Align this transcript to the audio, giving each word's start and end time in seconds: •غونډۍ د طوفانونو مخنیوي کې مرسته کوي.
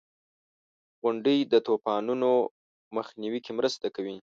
•غونډۍ 1.01 1.37
د 1.51 1.53
طوفانونو 1.67 2.31
مخنیوي 2.97 3.39
کې 3.45 3.51
مرسته 3.59 3.87
کوي. 3.95 4.17